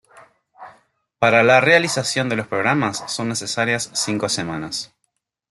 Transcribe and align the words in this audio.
Para 1.19 1.43
la 1.43 1.61
realización 1.61 2.27
de 2.27 2.35
los 2.35 2.47
programas 2.47 3.03
son 3.05 3.29
necesarias 3.29 3.91
cinco 3.93 4.29
semanas. 4.29 4.91